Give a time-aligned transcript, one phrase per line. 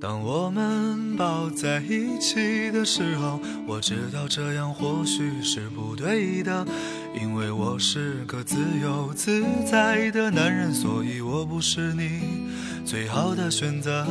[0.00, 6.64] 当我们抱在一起的时候，我知道这样或许是不对的，
[7.20, 12.20] 因为我是个自由自在的男人，所以我不是你
[12.84, 14.06] 最好的选择。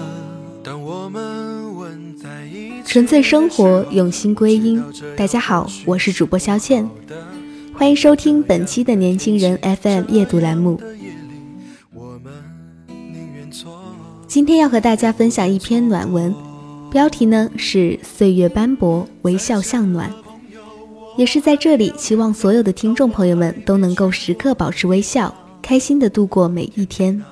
[0.61, 4.83] 当我们吻在一起，纯粹生活，用心归因。
[5.15, 6.89] 大家好，我是主播肖倩，
[7.73, 10.81] 欢迎收听本期的年轻人 FM 夜读栏目。
[14.27, 16.35] 今天要和大家分享一篇暖文，
[16.91, 20.13] 标题呢是“岁月斑驳，微笑向暖”。
[21.15, 27.23] 也是在这里，希望所有的听众朋友们都能够时刻保持微笑，开心的度过每一天。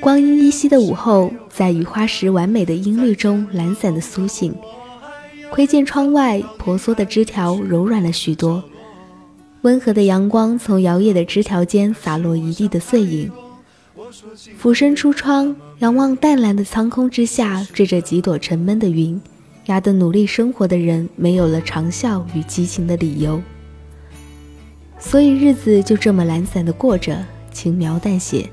[0.00, 4.52] 光阴依稀的午后，在雨花石完美的音律中懒散的苏醒，
[5.52, 8.62] 窥见窗外婆娑的枝条柔软了许多。
[9.66, 13.28] 温和的阳光从摇曳的枝条间洒落一地的碎影，
[14.56, 19.20] 俯身出窗，仰望淡蓝的苍空之下缀着几朵沉闷的云，
[19.64, 23.42] 压得努力生活的人没有了长笑与激情的理由。
[25.00, 27.18] 所以日子就这么懒散的过着，
[27.52, 28.48] 轻描淡写，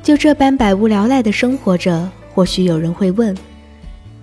[0.00, 2.08] 就这般百无聊赖的生活着。
[2.32, 3.36] 或许有人会问，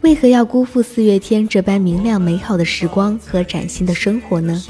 [0.04, 4.64] 为何要辜负四月天这般明亮美好的时光和崭新的生活呢？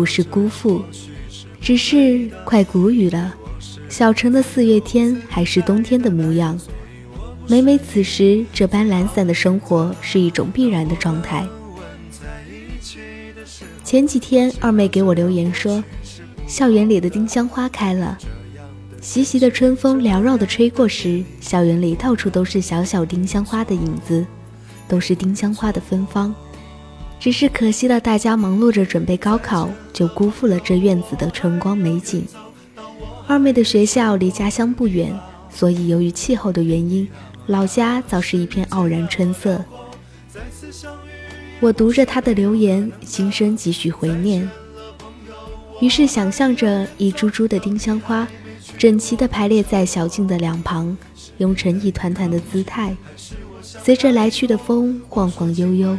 [0.00, 0.82] 不是辜负，
[1.60, 3.34] 只是快谷雨了。
[3.90, 6.58] 小城的四月天还是冬天的模样。
[7.46, 11.46] 每每此时，这般懒散的生活是一种必然的状态。
[13.84, 15.84] 前几天，二妹给我留言说，
[16.46, 18.16] 校园里的丁香花开了。
[19.02, 24.24] 习习的春风缭绕的吹过时，校园里到处都是小小丁香花的影子，
[24.88, 26.34] 都是丁香花的芬芳。
[27.20, 32.26] 只是可惜了，大家忙碌着准备高考，就辜负了这院子的春光美景。
[33.26, 35.14] 二妹的学校离家乡不远，
[35.50, 37.06] 所以由于气候的原因，
[37.46, 39.62] 老家早是一片傲然春色。
[41.60, 44.48] 我读着她的留言，心生几许回念，
[45.82, 48.26] 于是想象着一株株的丁香花，
[48.78, 50.96] 整齐地排列在小径的两旁，
[51.36, 52.96] 拥成一团团的姿态，
[53.60, 55.94] 随着来去的风晃晃悠悠。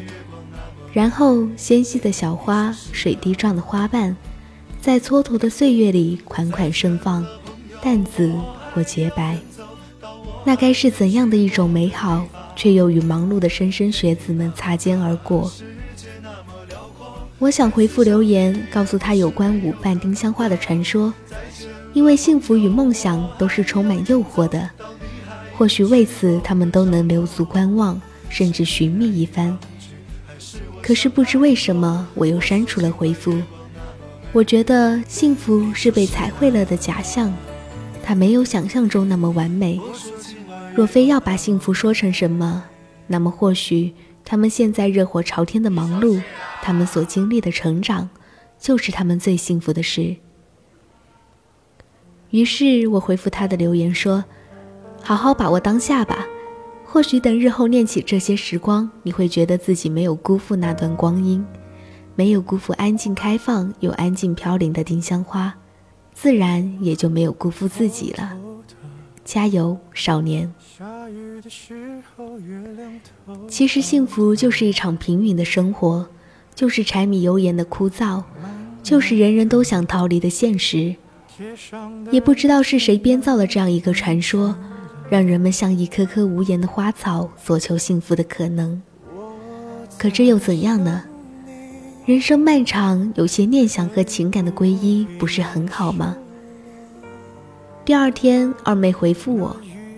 [0.93, 4.15] 然后，纤细的小花，水滴状的花瓣，
[4.81, 7.25] 在蹉跎的岁月里款款盛放，
[7.81, 8.33] 淡紫
[8.73, 9.37] 或洁白。
[10.43, 12.25] 那该是怎样的一种美好，
[12.57, 15.49] 却又与忙碌的莘莘学子们擦肩而过。
[17.39, 21.13] 我想回复留言，告诉他有关舞伴丁香花的传说，
[21.93, 24.69] 因为幸福与梦想都是充满诱惑的，
[25.57, 29.57] 或许为此他们都能留足观望，甚至寻觅一番。
[30.81, 33.39] 可是不知为什么，我又删除了回复。
[34.33, 37.33] 我觉得幸福是被彩绘了的假象，
[38.03, 39.79] 它没有想象中那么完美。
[40.75, 42.63] 若非要把幸福说成什么，
[43.07, 43.93] 那么或许
[44.23, 46.21] 他们现在热火朝天的忙碌，
[46.61, 48.09] 他们所经历的成长，
[48.57, 50.15] 就是他们最幸福的事。
[52.29, 54.23] 于是我回复他的留言说
[55.03, 56.25] ：“好好把握当下吧。”
[56.91, 61.41] 或许等日后念起这些时光，你会觉得自己没有辜负那段光阴，
[62.15, 65.55] 没有辜负安静开放又安静飘零的丁香花，
[66.13, 68.37] 自然也就没有辜负自己了。
[69.23, 70.53] 加油，少年！
[73.47, 76.05] 其实幸福就是一场平庸的生活，
[76.53, 78.21] 就是柴米油盐的枯燥，
[78.83, 80.93] 就是人人都想逃离的现实。
[82.11, 84.53] 也不知道是谁编造了这样一个传说。
[85.11, 88.81] 让人们像一棵棵无言的花草，索求幸福的可能。
[89.97, 91.03] 可这又怎样呢？
[92.05, 96.15] 人生漫长，有些念想和情感的皈依，不是很好吗？
[97.83, 99.53] 第二天，二妹回复我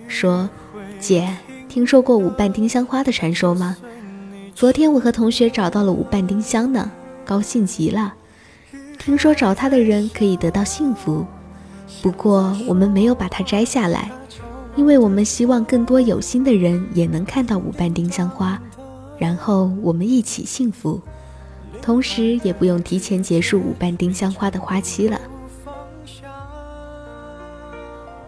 [0.08, 0.50] 说
[0.98, 1.32] ：“姐，
[1.68, 3.76] 听说过五瓣丁香花的传说吗？
[4.52, 6.90] 昨天我和同学找到了五瓣丁香呢，
[7.24, 8.12] 高兴极了。
[8.98, 11.24] 听说找它的人可以得到幸福，
[12.02, 14.10] 不过我们没有把它摘下来。”
[14.76, 18.60] 因为我们希望更多有心的人也能看到五瓣丁香花，
[19.18, 21.00] 然后我们一起幸福，
[21.80, 25.20] 同时也不用提前结束五瓣丁香花的花期了。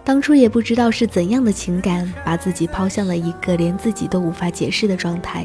[0.04, 5.44] 当初也不知道是怎样的情感，把自己抛向了一个连自己都无法解释的状态。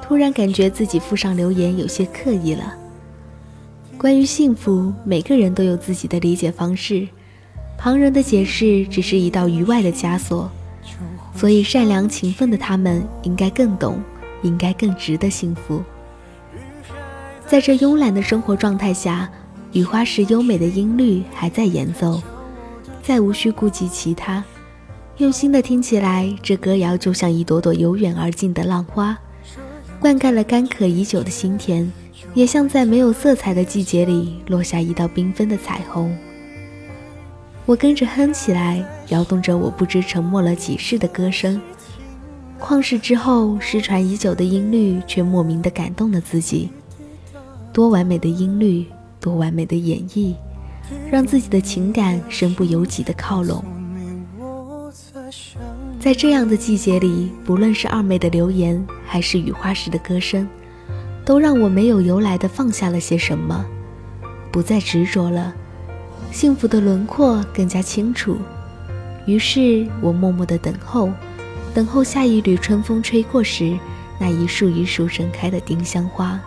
[0.00, 2.74] 突然感觉自己附上留言有些刻意了。
[3.98, 7.08] 关于幸福，每个人都有自己的理解方式，
[7.80, 10.50] 旁人的解释只是一道余外的枷锁。
[11.34, 13.98] 所以善良勤奋的他们应该更懂，
[14.42, 15.82] 应该更值得幸福。
[17.46, 19.30] 在这慵懒的生活状态下，
[19.72, 22.20] 雨花石优美的音律还在演奏。
[23.02, 24.44] 再无需顾及其他，
[25.16, 29.16] 用心的听起来，这歌谣就像一朵朵由远而近的浪花，
[29.98, 31.90] 灌溉了干渴已久的心田，
[32.34, 36.14] 也像在没有色彩的季节里落下一道缤纷的彩虹。
[37.66, 41.60] 我跟着哼起来，摇动着我不知沉默了几世的歌声。
[42.60, 46.70] 旷世之后失传已久的音律，却莫名的感动了自己。
[47.72, 48.86] 多完美的音律，
[49.20, 50.34] 多完美的演绎。
[51.08, 53.64] 让自己的情感身不由己的靠拢。
[56.00, 60.48] 在这样的季节里，不论是二妹的留言，还是雨花时的歌声，
[61.24, 63.64] 都让我没有由来的放下了些什么，
[64.50, 65.54] 不再执着了，
[66.32, 68.36] 幸福的轮廓更加清楚。
[69.26, 71.10] 于是我默默的等候，
[71.74, 73.78] 等候下一缕春风吹过时，
[74.18, 76.40] 那一束一束盛开的丁香花。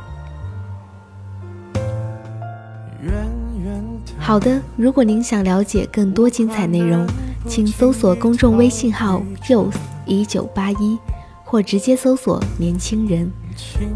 [4.17, 7.05] 好的，如果您想了解更多精彩内容，
[7.47, 10.97] 请搜索公众微信号 youth 一九八一，
[11.43, 13.29] 或直接搜索年轻人。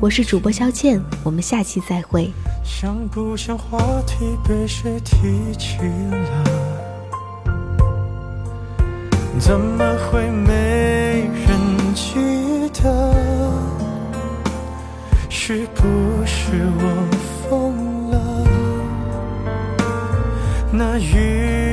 [0.01, 2.29] 我是主播肖倩，我们下期再会。
[2.69, 5.77] 像不像话题被谁提起
[6.11, 6.43] 了？
[9.39, 13.13] 怎么会没人记得？
[15.29, 15.81] 是不
[16.25, 17.07] 是我
[17.49, 18.45] 疯了？
[20.69, 21.66] 那雨。